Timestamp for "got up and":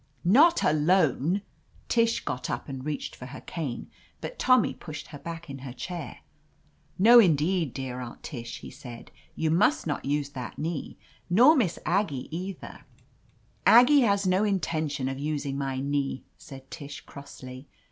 2.25-2.83